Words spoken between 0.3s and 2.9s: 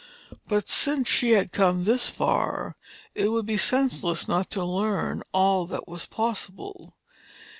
But since she had come this far,